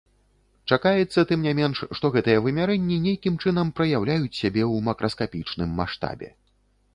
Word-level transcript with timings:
Чакаецца, 0.71 1.19
тым 1.31 1.43
не 1.47 1.51
менш, 1.59 1.81
што 1.99 2.11
гэтыя 2.15 2.39
вымярэнні 2.45 2.97
нейкім 3.03 3.37
чынам 3.45 3.67
праяўляюць 3.81 4.37
сябе 4.41 4.63
ў 4.73 4.85
макраскапічным 4.89 5.69
маштабе. 5.83 6.33